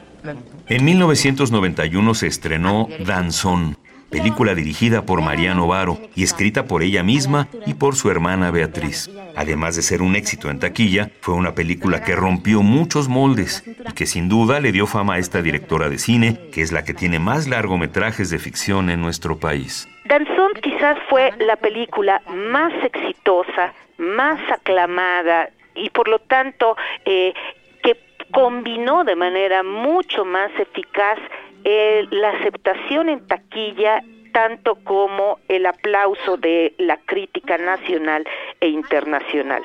En 0.68 0.85
1991 0.85 2.14
se 2.14 2.26
estrenó 2.26 2.88
Danzón, 3.06 3.78
película 4.11 4.55
dirigida 4.55 5.03
por 5.03 5.21
Mariano 5.21 5.67
Varo 5.67 5.99
y 6.15 6.23
escrita 6.23 6.65
por 6.65 6.83
ella 6.83 7.03
misma 7.03 7.49
y 7.67 7.75
por 7.75 7.95
su 7.95 8.11
hermana 8.11 8.50
Beatriz. 8.50 9.11
Además 9.37 9.77
de 9.77 9.83
ser 9.83 10.03
un 10.03 10.17
éxito 10.17 10.50
en 10.50 10.59
taquilla, 10.59 11.11
fue 11.21 11.35
una 11.35 11.55
película 11.55 12.03
que 12.03 12.17
rompió 12.17 12.62
muchos 12.62 13.09
moldes 13.09 13.65
y 13.67 13.93
que 13.95 14.07
sin 14.07 14.29
duda 14.29 14.61
le 14.61 14.73
dio 14.73 14.87
fama 14.87 15.15
a 15.15 15.19
esta 15.19 15.43
directora 15.43 15.88
de 15.88 15.99
cine, 15.99 16.38
que 16.53 16.62
es 16.62 16.73
la 16.73 16.85
que 16.85 16.95
tiene 16.95 17.19
más 17.19 17.49
largometrajes 17.49 18.31
de 18.31 18.38
ficción 18.38 18.91
en 18.91 19.00
nuestro 19.00 19.38
país. 19.38 19.88
Danzón 20.07 20.53
quizás 20.62 20.99
fue 21.09 21.33
la 21.38 21.57
película 21.57 22.23
más 22.35 22.73
exitosa, 22.83 23.75
más 23.99 24.41
aclamada 24.50 25.50
y 25.75 25.91
por 25.91 26.09
lo 26.09 26.19
tanto 26.19 26.77
eh, 27.05 27.35
que 27.83 27.97
combinó 28.33 29.05
de 29.05 29.17
manera 29.17 29.62
mucho 29.62 30.25
más 30.25 30.50
eficaz 30.59 31.19
eh, 31.65 32.07
la 32.11 32.31
aceptación 32.31 33.09
en 33.09 33.27
taquilla 33.27 34.03
tanto 34.33 34.77
como 34.85 35.38
el 35.49 35.67
aplauso 35.67 36.37
de 36.37 36.75
la 36.79 36.99
crítica 36.99 37.59
nacional 37.59 38.25
e 38.61 38.69
internacional. 38.69 39.62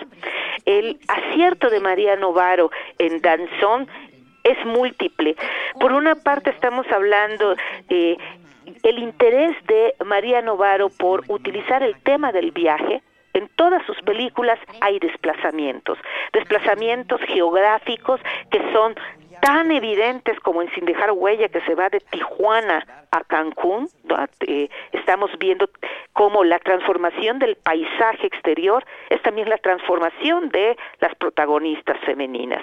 El 0.65 0.97
acierto 1.07 1.69
de 1.69 1.79
María 1.79 2.15
Novaro 2.15 2.71
en 2.97 3.21
Danzón 3.21 3.87
es 4.43 4.65
múltiple. 4.65 5.35
Por 5.79 5.93
una 5.93 6.15
parte 6.15 6.49
estamos 6.49 6.85
hablando 6.91 7.55
eh, 7.89 8.17
el 8.83 8.99
interés 8.99 9.55
de 9.67 9.93
María 10.05 10.41
Novaro 10.41 10.89
por 10.89 11.23
utilizar 11.27 11.83
el 11.83 11.95
tema 12.01 12.31
del 12.31 12.51
viaje, 12.51 13.01
en 13.33 13.49
todas 13.55 13.83
sus 13.85 13.99
películas 14.01 14.59
hay 14.81 14.99
desplazamientos, 14.99 15.97
desplazamientos 16.33 17.19
geográficos 17.21 18.21
que 18.51 18.59
son 18.71 18.95
tan 19.43 19.71
evidentes 19.71 20.39
como 20.39 20.61
en 20.61 20.73
Sin 20.73 20.85
dejar 20.85 21.11
huella 21.11 21.49
que 21.49 21.59
se 21.61 21.75
va 21.75 21.89
de 21.89 21.99
Tijuana 21.99 22.85
a 23.11 23.25
Cancún, 23.25 23.89
eh, 24.47 24.69
estamos 24.93 25.31
viendo 25.37 25.69
cómo 26.13 26.45
la 26.45 26.59
transformación 26.59 27.39
del 27.39 27.57
paisaje 27.57 28.25
exterior 28.25 28.85
es 29.09 29.21
también 29.21 29.49
la 29.49 29.57
transformación 29.57 30.47
de 30.47 30.77
las 31.01 31.13
protagonistas 31.15 31.99
femeninas. 32.05 32.61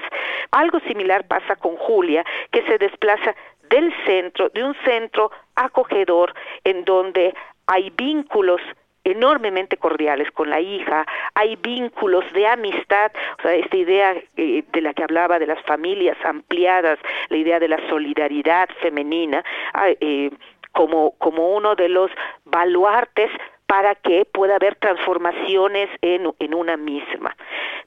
Algo 0.53 0.81
similar 0.81 1.29
pasa 1.29 1.55
con 1.57 1.77
Julia, 1.77 2.25
que 2.51 2.63
se 2.63 2.79
desplaza 2.79 3.35
del 3.69 3.93
centro, 4.07 4.49
de 4.49 4.65
un 4.65 4.75
centro 4.83 5.31
acogedor 5.57 6.33
en 6.65 6.87
donde 6.87 7.35
hay 7.67 7.91
vínculos 7.91 8.63
enormemente 9.04 9.76
cordiales 9.76 10.30
con 10.33 10.50
la 10.50 10.61
hija, 10.61 11.07
hay 11.35 11.57
vínculos 11.57 12.25
de 12.33 12.47
amistad, 12.47 13.12
o 13.38 13.42
sea, 13.42 13.54
esta 13.54 13.76
idea 13.76 14.14
eh, 14.37 14.64
de 14.73 14.80
la 14.80 14.95
que 14.95 15.02
hablaba 15.02 15.38
de 15.38 15.47
las 15.47 15.62
familias 15.64 16.16
ampliadas, 16.25 16.99
la 17.28 17.37
idea 17.37 17.59
de 17.59 17.69
la 17.69 17.88
solidaridad 17.88 18.69
femenina, 18.80 19.45
ah, 19.75 19.88
eh, 20.00 20.30
como, 20.73 21.12
como 21.19 21.54
uno 21.57 21.75
de 21.75 21.88
los 21.88 22.11
baluartes 22.45 23.30
para 23.66 23.95
que 23.95 24.25
pueda 24.25 24.57
haber 24.57 24.75
transformaciones 24.76 25.88
en, 26.02 26.33
en 26.38 26.54
una 26.54 26.76
misma. 26.76 27.37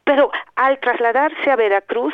Pero 0.03 0.31
al 0.55 0.79
trasladarse 0.79 1.51
a 1.51 1.55
Veracruz, 1.55 2.13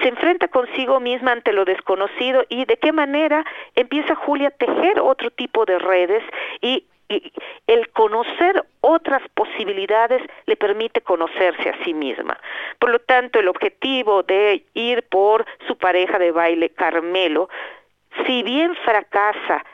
se 0.00 0.08
enfrenta 0.08 0.48
consigo 0.48 1.00
misma 1.00 1.32
ante 1.32 1.52
lo 1.52 1.64
desconocido 1.64 2.44
y 2.48 2.64
de 2.64 2.76
qué 2.76 2.92
manera 2.92 3.44
empieza 3.74 4.14
Julia 4.14 4.48
a 4.48 4.52
tejer 4.52 5.00
otro 5.00 5.30
tipo 5.30 5.64
de 5.64 5.78
redes 5.78 6.22
y 6.60 6.86
y 7.10 7.32
el 7.66 7.90
conocer 7.90 8.64
otras 8.80 9.20
posibilidades 9.34 10.22
le 10.46 10.56
permite 10.56 11.00
conocerse 11.02 11.68
a 11.68 11.84
sí 11.84 11.92
misma. 11.92 12.38
Por 12.78 12.90
lo 12.90 13.00
tanto, 13.00 13.40
el 13.40 13.48
objetivo 13.48 14.22
de 14.22 14.64
ir 14.74 15.02
por 15.02 15.44
su 15.66 15.76
pareja 15.76 16.18
de 16.18 16.30
baile, 16.30 16.70
Carmelo, 16.70 17.50
si 18.24 18.42
bien 18.42 18.74
fracasa 18.76 19.64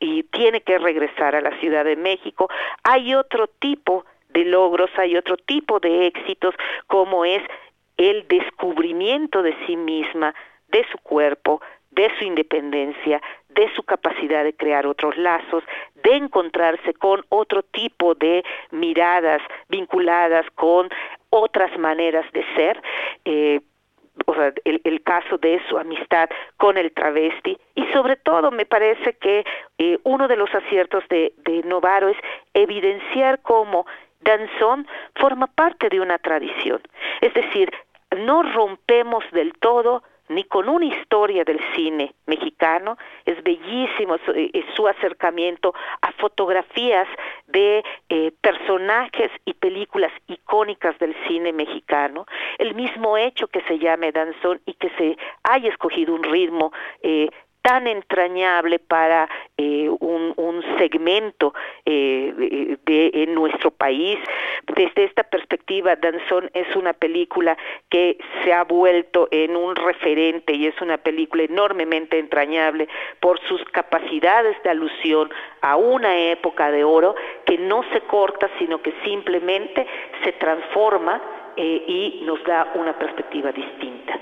y 0.00 0.22
tiene 0.24 0.62
que 0.62 0.78
regresar 0.78 1.36
a 1.36 1.40
la 1.42 1.56
Ciudad 1.60 1.84
de 1.84 1.96
México, 1.96 2.48
hay 2.82 3.14
otro 3.14 3.48
tipo 3.48 4.04
de 4.30 4.44
logros, 4.44 4.90
hay 4.96 5.16
otro 5.16 5.36
tipo 5.36 5.80
de 5.80 6.06
éxitos, 6.06 6.54
como 6.86 7.24
es 7.24 7.42
el 7.98 8.26
descubrimiento 8.28 9.42
de 9.42 9.54
sí 9.66 9.76
misma, 9.76 10.34
de 10.68 10.86
su 10.90 10.98
cuerpo, 10.98 11.60
de 11.98 12.08
su 12.16 12.24
independencia, 12.24 13.20
de 13.48 13.68
su 13.74 13.82
capacidad 13.82 14.44
de 14.44 14.54
crear 14.54 14.86
otros 14.86 15.16
lazos, 15.16 15.64
de 15.96 16.14
encontrarse 16.14 16.94
con 16.94 17.24
otro 17.28 17.64
tipo 17.64 18.14
de 18.14 18.44
miradas 18.70 19.42
vinculadas 19.68 20.46
con 20.54 20.88
otras 21.30 21.76
maneras 21.76 22.24
de 22.32 22.44
ser. 22.54 22.80
Eh, 23.24 23.60
o 24.26 24.34
sea, 24.34 24.52
el, 24.64 25.02
caso 25.02 25.38
de 25.38 25.60
su 25.68 25.76
amistad 25.76 26.28
con 26.56 26.76
el 26.76 26.92
travesti 26.92 27.58
y 27.74 27.84
sobre 27.92 28.16
todo 28.16 28.50
me 28.50 28.66
parece 28.66 29.14
que 29.14 29.44
eh, 29.78 29.98
uno 30.04 30.28
de 30.28 30.36
los 30.36 30.52
aciertos 30.54 31.02
de, 31.08 31.32
de 31.38 31.62
Novaro 31.62 32.08
es 32.08 32.16
evidenciar 32.54 33.40
cómo 33.42 33.86
Danzón 34.20 34.86
forma 35.16 35.46
parte 35.46 35.88
de 35.88 36.00
una 36.00 36.18
tradición. 36.18 36.80
Es 37.20 37.32
decir, 37.34 37.72
no 38.16 38.42
rompemos 38.42 39.24
del 39.32 39.52
todo 39.54 40.02
ni 40.28 40.44
con 40.44 40.68
una 40.68 40.86
historia 40.86 41.44
del 41.44 41.60
cine 41.74 42.14
mexicano. 42.26 42.96
Es 43.24 43.42
bellísimo 43.42 44.16
su, 44.24 44.32
eh, 44.32 44.64
su 44.74 44.86
acercamiento 44.86 45.74
a 46.00 46.12
fotografías 46.12 47.08
de 47.46 47.82
eh, 48.08 48.32
personajes 48.40 49.30
y 49.44 49.54
películas 49.54 50.12
icónicas 50.26 50.98
del 50.98 51.14
cine 51.26 51.52
mexicano. 51.52 52.26
El 52.58 52.74
mismo 52.74 53.16
hecho 53.16 53.48
que 53.48 53.62
se 53.62 53.78
llame 53.78 54.12
danzón 54.12 54.60
y 54.66 54.74
que 54.74 54.90
se 54.90 55.16
haya 55.42 55.68
escogido 55.68 56.14
un 56.14 56.22
ritmo 56.22 56.72
eh, 57.02 57.28
tan 57.68 57.86
entrañable 57.86 58.78
para 58.78 59.28
eh, 59.58 59.90
un, 59.90 60.64
segmento 60.78 61.52
eh, 61.84 62.78
de, 62.86 63.10
en 63.12 63.34
nuestro 63.34 63.70
país. 63.70 64.18
Desde 64.74 65.04
esta 65.04 65.22
perspectiva, 65.22 65.94
Danzón 65.96 66.50
es 66.54 66.74
una 66.76 66.94
película 66.94 67.58
que 67.90 68.16
se 68.42 68.54
ha 68.54 68.64
vuelto 68.64 69.28
en 69.30 69.54
un 69.54 69.76
referente 69.76 70.54
y 70.54 70.66
es 70.66 70.80
una 70.80 70.96
película 70.96 71.42
enormemente 71.42 72.18
entrañable 72.18 72.88
por 73.20 73.38
sus 73.40 73.62
capacidades 73.64 74.56
de 74.62 74.70
alusión 74.70 75.30
a 75.60 75.76
una 75.76 76.16
época 76.16 76.70
de 76.70 76.84
oro 76.84 77.16
que 77.44 77.58
no 77.58 77.82
se 77.92 78.00
corta, 78.02 78.48
sino 78.58 78.80
que 78.80 78.94
simplemente 79.04 79.86
se 80.24 80.32
transforma 80.32 81.20
eh, 81.56 81.84
y 81.86 82.22
nos 82.24 82.42
da 82.44 82.72
una 82.76 82.98
perspectiva 82.98 83.52
distinta. 83.52 84.18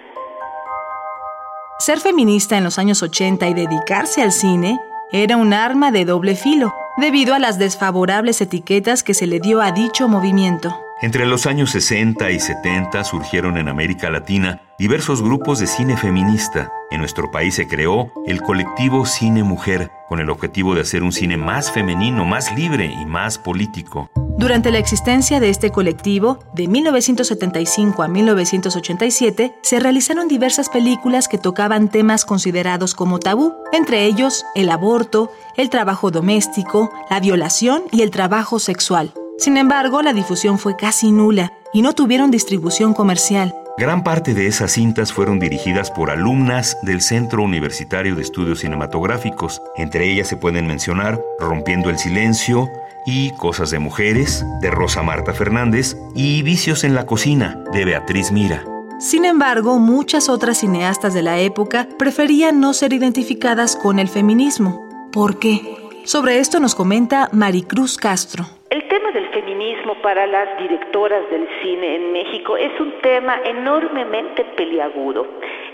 Ser 1.78 2.00
feminista 2.00 2.56
en 2.56 2.64
los 2.64 2.78
años 2.78 3.02
80 3.02 3.48
y 3.48 3.54
dedicarse 3.54 4.22
al 4.22 4.32
cine 4.32 4.80
era 5.12 5.36
un 5.36 5.52
arma 5.52 5.92
de 5.92 6.06
doble 6.06 6.34
filo, 6.34 6.74
debido 6.96 7.34
a 7.34 7.38
las 7.38 7.58
desfavorables 7.58 8.40
etiquetas 8.40 9.02
que 9.02 9.12
se 9.12 9.26
le 9.26 9.40
dio 9.40 9.60
a 9.60 9.72
dicho 9.72 10.08
movimiento. 10.08 10.74
Entre 11.02 11.26
los 11.26 11.44
años 11.44 11.72
60 11.72 12.30
y 12.30 12.40
70 12.40 13.04
surgieron 13.04 13.58
en 13.58 13.68
América 13.68 14.08
Latina 14.08 14.62
diversos 14.78 15.22
grupos 15.22 15.58
de 15.58 15.66
cine 15.66 15.98
feminista. 15.98 16.72
En 16.90 17.00
nuestro 17.00 17.30
país 17.30 17.54
se 17.54 17.68
creó 17.68 18.10
el 18.26 18.40
colectivo 18.40 19.04
Cine 19.04 19.42
Mujer, 19.42 19.90
con 20.08 20.18
el 20.18 20.30
objetivo 20.30 20.74
de 20.74 20.80
hacer 20.80 21.02
un 21.02 21.12
cine 21.12 21.36
más 21.36 21.70
femenino, 21.70 22.24
más 22.24 22.56
libre 22.56 22.86
y 22.86 23.04
más 23.04 23.36
político. 23.36 24.08
Durante 24.38 24.70
la 24.70 24.78
existencia 24.78 25.40
de 25.40 25.48
este 25.48 25.70
colectivo, 25.70 26.40
de 26.52 26.68
1975 26.68 28.02
a 28.02 28.08
1987, 28.08 29.54
se 29.62 29.80
realizaron 29.80 30.28
diversas 30.28 30.68
películas 30.68 31.26
que 31.26 31.38
tocaban 31.38 31.88
temas 31.88 32.26
considerados 32.26 32.94
como 32.94 33.18
tabú, 33.18 33.54
entre 33.72 34.04
ellos 34.04 34.44
el 34.54 34.68
aborto, 34.68 35.30
el 35.56 35.70
trabajo 35.70 36.10
doméstico, 36.10 36.90
la 37.08 37.18
violación 37.18 37.84
y 37.90 38.02
el 38.02 38.10
trabajo 38.10 38.58
sexual. 38.58 39.14
Sin 39.38 39.56
embargo, 39.56 40.02
la 40.02 40.12
difusión 40.12 40.58
fue 40.58 40.76
casi 40.76 41.12
nula 41.12 41.54
y 41.72 41.80
no 41.80 41.94
tuvieron 41.94 42.30
distribución 42.30 42.92
comercial. 42.92 43.54
Gran 43.78 44.02
parte 44.02 44.32
de 44.32 44.46
esas 44.46 44.72
cintas 44.72 45.12
fueron 45.12 45.38
dirigidas 45.38 45.90
por 45.90 46.10
alumnas 46.10 46.78
del 46.80 47.02
Centro 47.02 47.42
Universitario 47.42 48.16
de 48.16 48.22
Estudios 48.22 48.60
Cinematográficos. 48.60 49.60
Entre 49.76 50.10
ellas 50.10 50.28
se 50.28 50.38
pueden 50.38 50.66
mencionar 50.66 51.20
Rompiendo 51.38 51.90
el 51.90 51.98
Silencio 51.98 52.70
y 53.04 53.32
Cosas 53.32 53.70
de 53.70 53.78
Mujeres, 53.78 54.46
de 54.62 54.70
Rosa 54.70 55.02
Marta 55.02 55.34
Fernández, 55.34 55.94
y 56.14 56.42
Vicios 56.42 56.84
en 56.84 56.94
la 56.94 57.04
Cocina, 57.04 57.62
de 57.70 57.84
Beatriz 57.84 58.32
Mira. 58.32 58.64
Sin 58.98 59.26
embargo, 59.26 59.78
muchas 59.78 60.30
otras 60.30 60.56
cineastas 60.56 61.12
de 61.12 61.20
la 61.20 61.38
época 61.40 61.86
preferían 61.98 62.60
no 62.60 62.72
ser 62.72 62.94
identificadas 62.94 63.76
con 63.76 63.98
el 63.98 64.08
feminismo. 64.08 64.88
¿Por 65.12 65.38
qué? 65.38 65.60
Sobre 66.06 66.38
esto 66.38 66.60
nos 66.60 66.74
comenta 66.74 67.28
Maricruz 67.30 67.98
Castro. 67.98 68.46
El 68.70 68.88
tema 68.88 69.12
del 69.12 69.25
feminismo 69.56 69.94
para 70.02 70.26
las 70.26 70.58
directoras 70.58 71.28
del 71.30 71.48
cine 71.62 71.96
en 71.96 72.12
México 72.12 72.56
es 72.56 72.78
un 72.78 72.92
tema 73.00 73.40
enormemente 73.44 74.44
peliagudo 74.56 75.26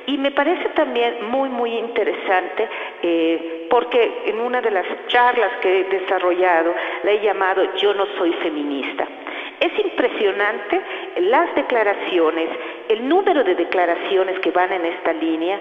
y 0.07 0.17
me 0.19 0.31
parece 0.31 0.69
también 0.71 1.29
muy 1.29 1.49
muy 1.49 1.77
interesante 1.77 2.69
eh, 3.03 3.67
porque 3.69 4.23
en 4.27 4.41
una 4.41 4.61
de 4.61 4.71
las 4.71 4.87
charlas 5.09 5.51
que 5.61 5.81
he 5.81 5.85
desarrollado 5.85 6.75
la 7.03 7.11
he 7.11 7.21
llamado 7.21 7.75
Yo 7.77 7.95
no 7.95 8.07
soy 8.19 8.33
feminista. 8.35 9.07
Es 9.61 9.79
impresionante 9.79 10.81
las 11.21 11.55
declaraciones, 11.55 12.51
el 12.89 13.09
número 13.09 13.45
de 13.45 13.55
declaraciones 13.55 14.39
que 14.41 14.51
van 14.51 14.73
en 14.73 14.85
esta 14.87 15.13
línea 15.13 15.61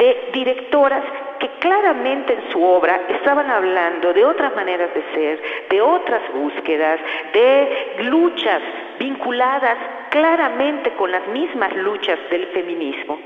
de 0.00 0.30
directoras 0.32 1.04
que 1.38 1.48
claramente 1.60 2.32
en 2.32 2.50
su 2.50 2.62
obra 2.62 3.02
estaban 3.08 3.50
hablando 3.50 4.14
de 4.14 4.24
otras 4.24 4.54
maneras 4.56 4.88
de 4.94 5.02
ser, 5.14 5.42
de 5.68 5.80
otras 5.80 6.22
búsquedas, 6.32 6.98
de 7.34 7.96
luchas 8.04 8.62
vinculadas 8.98 9.76
claramente 10.10 10.90
con 10.92 11.12
las 11.12 11.26
mismas 11.28 11.74
luchas 11.76 12.18
del 12.30 12.46
feminismo, 12.48 13.18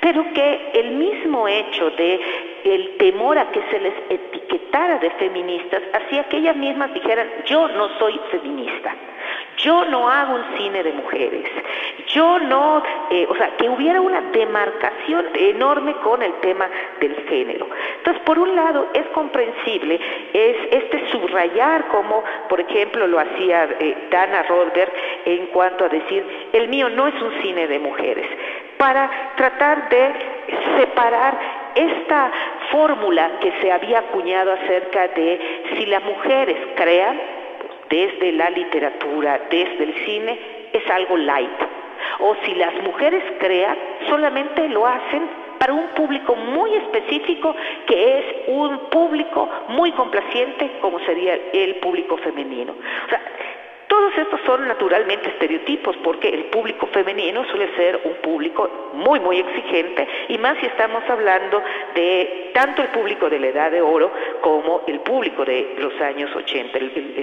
pero 0.00 0.24
que 0.32 0.70
el 0.74 0.92
mismo 0.92 1.48
hecho 1.48 1.90
de 1.90 2.20
el 2.64 2.96
temor 2.96 3.36
a 3.36 3.50
que 3.50 3.62
se 3.70 3.80
les 3.80 3.94
etiquetara 4.08 4.98
de 4.98 5.10
feministas 5.10 5.82
hacía 5.92 6.24
que 6.24 6.38
ellas 6.38 6.56
mismas 6.56 6.94
dijeran 6.94 7.28
yo 7.46 7.68
no 7.68 7.88
soy 7.98 8.20
feminista. 8.30 8.94
Yo 9.62 9.84
no 9.84 10.08
hago 10.08 10.34
un 10.34 10.56
cine 10.56 10.82
de 10.82 10.92
mujeres. 10.92 11.44
Yo 12.08 12.38
no, 12.38 12.82
eh, 13.10 13.26
o 13.28 13.34
sea, 13.36 13.56
que 13.56 13.68
hubiera 13.68 14.00
una 14.00 14.20
demarcación 14.32 15.26
enorme 15.34 15.94
con 15.96 16.22
el 16.22 16.32
tema 16.40 16.68
del 17.00 17.14
género. 17.28 17.68
Entonces, 17.98 18.22
por 18.24 18.38
un 18.38 18.56
lado, 18.56 18.88
es 18.94 19.06
comprensible, 19.08 20.00
es 20.32 20.56
este 20.70 21.08
subrayar 21.10 21.88
como, 21.88 22.24
por 22.48 22.60
ejemplo, 22.60 23.06
lo 23.06 23.20
hacía 23.20 23.68
eh, 23.78 23.96
Dana 24.10 24.42
Roldberg 24.44 24.92
en 25.24 25.46
cuanto 25.48 25.84
a 25.84 25.88
decir, 25.88 26.24
el 26.52 26.68
mío 26.68 26.88
no 26.88 27.06
es 27.06 27.20
un 27.20 27.32
cine 27.42 27.66
de 27.66 27.78
mujeres, 27.78 28.26
para 28.78 29.10
tratar 29.36 29.88
de 29.88 30.12
separar 30.78 31.38
esta 31.74 32.30
fórmula 32.70 33.30
que 33.40 33.52
se 33.60 33.70
había 33.70 34.00
acuñado 34.00 34.52
acerca 34.52 35.08
de 35.08 35.38
si 35.76 35.86
las 35.86 36.02
mujeres 36.02 36.56
crean, 36.76 37.20
desde 37.90 38.32
la 38.32 38.48
literatura, 38.50 39.40
desde 39.50 39.84
el 39.84 39.94
cine, 40.06 40.38
es 40.72 40.88
algo 40.88 41.16
light. 41.16 41.50
O 42.20 42.34
si 42.44 42.54
las 42.54 42.74
mujeres 42.82 43.22
crean, 43.38 43.76
solamente 44.08 44.68
lo 44.68 44.86
hacen 44.86 45.28
para 45.58 45.74
un 45.74 45.88
público 45.88 46.34
muy 46.34 46.74
específico 46.74 47.54
que 47.86 48.18
es 48.18 48.24
un 48.46 48.78
público 48.90 49.48
muy 49.68 49.92
complaciente 49.92 50.78
como 50.80 50.98
sería 51.00 51.38
el 51.52 51.76
público 51.76 52.16
femenino. 52.16 52.74
Todos 53.90 54.16
estos 54.16 54.40
son 54.46 54.68
naturalmente 54.68 55.30
estereotipos 55.30 55.96
porque 56.04 56.28
el 56.28 56.44
público 56.44 56.86
femenino 56.86 57.44
suele 57.46 57.74
ser 57.74 58.00
un 58.04 58.14
público 58.22 58.90
muy, 58.92 59.18
muy 59.18 59.40
exigente 59.40 60.06
y 60.28 60.38
más 60.38 60.56
si 60.58 60.66
estamos 60.66 61.02
hablando 61.08 61.60
de 61.96 62.52
tanto 62.54 62.82
el 62.82 62.88
público 62.88 63.28
de 63.28 63.40
la 63.40 63.48
edad 63.48 63.70
de 63.72 63.80
oro 63.80 64.12
como 64.42 64.82
el 64.86 65.00
público 65.00 65.44
de 65.44 65.74
los 65.78 66.00
años 66.00 66.30
80. 66.36 66.78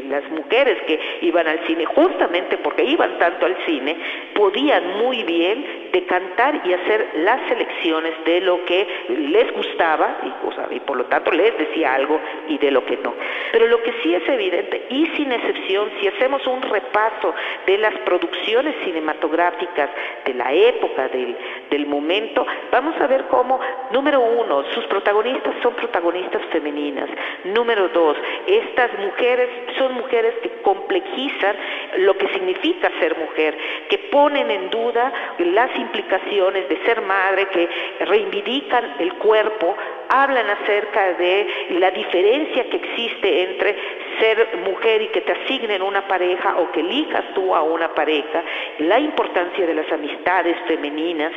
las 0.09 0.29
mujeres 0.29 0.77
que 0.85 0.99
iban 1.21 1.47
al 1.47 1.65
cine 1.67 1.85
justamente 1.85 2.57
porque 2.57 2.83
iban 2.83 3.17
tanto 3.17 3.45
al 3.45 3.55
cine 3.65 3.95
podían 4.35 4.97
muy 4.97 5.23
bien 5.23 5.89
decantar 5.93 6.61
y 6.65 6.73
hacer 6.73 7.11
las 7.15 7.47
selecciones 7.47 8.13
de 8.25 8.41
lo 8.41 8.65
que 8.65 8.85
les 9.07 9.53
gustaba 9.53 10.17
y, 10.23 10.75
y 10.75 10.79
por 10.81 10.97
lo 10.97 11.05
tanto 11.05 11.31
les 11.31 11.57
decía 11.57 11.93
algo 11.93 12.19
y 12.49 12.57
de 12.57 12.71
lo 12.71 12.85
que 12.85 12.97
no. 12.97 13.13
Pero 13.53 13.67
lo 13.67 13.81
que 13.81 13.93
sí 14.03 14.13
es 14.13 14.27
evidente 14.27 14.85
y 14.89 15.05
sin 15.15 15.31
excepción, 15.31 15.89
si 16.01 16.09
hacemos 16.09 16.45
un 16.45 16.56
repaso 16.61 17.33
de 17.65 17.77
las 17.77 17.93
producciones 17.99 18.75
cinematográficas 18.83 19.89
de 20.25 20.33
la 20.33 20.51
época, 20.53 21.07
del, 21.09 21.35
del 21.69 21.85
momento, 21.85 22.45
vamos 22.71 22.99
a 22.99 23.07
ver 23.07 23.25
cómo, 23.25 23.59
número 23.91 24.19
uno, 24.19 24.63
sus 24.73 24.85
protagonistas 24.85 25.53
son 25.61 25.73
protagonistas 25.75 26.41
femeninas. 26.51 27.09
Número 27.45 27.89
dos, 27.89 28.17
estas 28.45 28.91
mujeres 28.99 29.49
son 29.77 29.93
mujeres 29.93 30.33
que 30.41 30.49
complejizan 30.61 31.55
lo 31.97 32.17
que 32.17 32.27
significa 32.29 32.91
ser 32.99 33.17
mujer, 33.17 33.57
que 33.89 33.97
ponen 34.11 34.49
en 34.51 34.69
duda 34.69 35.11
las 35.39 35.75
implicaciones 35.77 36.67
de 36.69 36.77
ser 36.85 37.01
madre, 37.01 37.47
que 37.47 37.69
reivindican 38.01 38.95
el 38.99 39.13
cuerpo, 39.15 39.75
hablan 40.09 40.49
acerca 40.49 41.13
de 41.13 41.47
la 41.79 41.91
diferencia 41.91 42.69
que 42.69 42.77
existe 42.77 43.43
entre 43.43 43.75
ser 44.19 44.57
mujer 44.65 45.01
y 45.01 45.07
que 45.09 45.21
te 45.21 45.31
asignen 45.31 45.81
una 45.81 46.07
pareja 46.07 46.55
o 46.57 46.71
que 46.71 46.79
elijas 46.79 47.23
tú 47.33 47.53
a 47.55 47.61
una 47.61 47.93
pareja, 47.93 48.43
la 48.79 48.99
importancia 48.99 49.65
de 49.65 49.73
las 49.73 49.91
amistades 49.91 50.57
femeninas. 50.67 51.31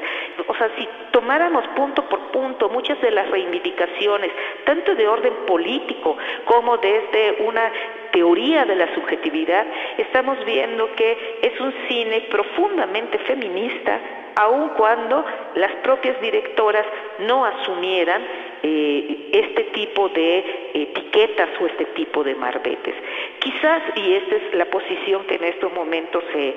O 0.46 0.54
sea, 0.54 0.70
si 0.76 0.88
tomáramos 1.10 1.66
punto 1.76 2.08
por 2.08 2.20
punto 2.30 2.68
muchas 2.68 3.00
de 3.00 3.10
las 3.10 3.30
reivindicaciones, 3.30 4.30
tanto 4.64 4.94
de 4.94 5.08
orden 5.08 5.34
político 5.46 6.16
como 6.44 6.76
desde 6.78 7.42
una 7.44 7.70
teoría 8.12 8.64
de 8.64 8.76
la 8.76 8.92
subjetividad, 8.94 9.66
estamos 9.98 10.44
viendo 10.44 10.92
que 10.94 11.38
es 11.42 11.60
un 11.60 11.72
cine 11.88 12.22
profundamente 12.30 13.18
feminista, 13.18 14.00
aun 14.36 14.70
cuando 14.70 15.24
las 15.54 15.72
propias 15.82 16.20
directoras 16.20 16.86
no 17.20 17.44
asumieran 17.44 18.22
eh, 18.62 19.30
este 19.32 19.64
tipo 19.64 20.08
de 20.10 20.70
etiquetas 20.74 21.48
o 21.60 21.66
este 21.66 21.86
tipo 21.86 22.22
de 22.22 22.34
marbetes. 22.34 22.94
Quizás, 23.38 23.82
y 23.96 24.14
esta 24.14 24.36
es 24.36 24.54
la 24.54 24.66
posición 24.66 25.24
que 25.24 25.36
en 25.36 25.44
estos 25.44 25.72
momentos 25.72 26.22
se, 26.32 26.54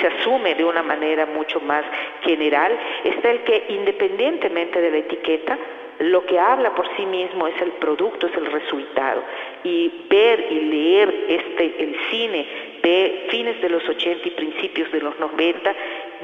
se 0.00 0.06
asume 0.06 0.54
de 0.54 0.64
una 0.64 0.82
manera 0.82 1.26
mucho 1.26 1.60
más 1.60 1.84
general, 2.22 2.78
está 3.04 3.30
el 3.30 3.40
que 3.40 3.66
independientemente 3.68 4.80
de 4.80 4.90
la 4.90 4.98
etiqueta, 4.98 5.58
lo 5.98 6.24
que 6.26 6.38
habla 6.38 6.74
por 6.74 6.88
sí 6.96 7.06
mismo 7.06 7.46
es 7.46 7.60
el 7.60 7.72
producto, 7.72 8.26
es 8.26 8.36
el 8.36 8.46
resultado. 8.46 9.22
Y 9.62 10.06
ver 10.08 10.46
y 10.50 10.60
leer 10.60 11.14
este, 11.28 11.74
el 11.78 11.96
cine 12.10 12.46
de 12.82 13.26
fines 13.30 13.60
de 13.60 13.68
los 13.68 13.88
80 13.88 14.26
y 14.26 14.30
principios 14.32 14.90
de 14.90 15.00
los 15.00 15.18
90 15.20 15.74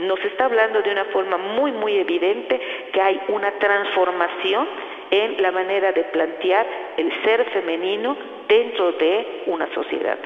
nos 0.01 0.19
está 0.21 0.47
hablando 0.47 0.83
de 0.83 0.91
una 0.91 1.05
forma 1.07 1.37
muy, 1.37 1.73
muy 1.73 1.97
evidente 1.97 2.61
que 2.93 3.01
hay 3.01 3.21
una 3.29 3.51
transformación 3.59 4.67
en 5.11 5.41
la 5.43 5.53
manera 5.53 5.93
de 5.93 6.05
plantear 6.05 6.67
el 6.97 7.11
ser 7.25 7.45
femenino 7.51 8.17
dentro 8.49 8.93
de 8.93 9.45
una 9.47 9.73
sociedad. 9.75 10.19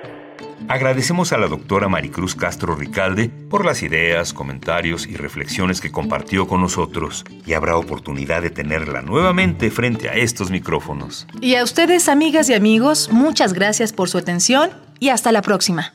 Agradecemos 0.69 1.33
a 1.33 1.39
la 1.39 1.49
doctora 1.49 1.89
Maricruz 1.89 2.35
Castro 2.35 2.75
Ricalde 2.75 3.31
por 3.51 3.65
las 3.65 3.83
ideas, 3.83 4.33
comentarios 4.33 5.07
y 5.07 5.17
reflexiones 5.17 5.81
que 5.81 5.91
compartió 5.91 6.47
con 6.47 6.61
nosotros 6.61 7.25
y 7.47 7.53
habrá 7.55 7.77
oportunidad 7.77 8.43
de 8.43 8.51
tenerla 8.51 9.03
nuevamente 9.03 9.71
frente 9.71 10.09
a 10.09 10.15
estos 10.15 10.51
micrófonos. 10.51 11.27
Y 11.41 11.57
a 11.57 11.65
ustedes, 11.65 12.09
amigas 12.09 12.49
y 12.49 12.55
amigos, 12.55 13.11
muchas 13.11 13.53
gracias 13.53 13.93
por 13.93 14.09
su 14.09 14.19
atención 14.19 14.71
y 15.01 15.09
hasta 15.09 15.33
la 15.33 15.43
próxima. 15.43 15.95